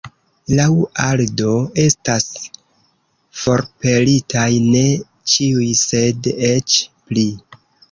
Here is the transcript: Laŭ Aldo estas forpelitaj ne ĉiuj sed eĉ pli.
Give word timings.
Laŭ 0.59 0.69
Aldo 1.07 1.51
estas 1.83 2.25
forpelitaj 3.43 4.47
ne 4.71 4.83
ĉiuj 5.35 5.71
sed 5.85 6.33
eĉ 6.51 6.81
pli. 6.97 7.29